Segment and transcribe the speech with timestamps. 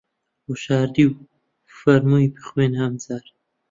[0.49, 1.13] وشاردی و
[1.77, 3.25] فەرمووی: بخوێنە ئەمجار